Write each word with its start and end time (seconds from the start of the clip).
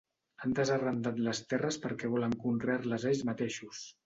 Han 0.45 0.53
desarrendat 0.59 1.19
les 1.27 1.41
terres 1.51 1.77
perquè 1.85 2.09
volen 2.15 2.35
conrear-les 2.47 3.07
ells 3.13 3.23
mateixos. 3.31 3.87